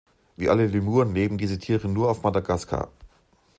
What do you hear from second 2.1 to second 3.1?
Madagaskar.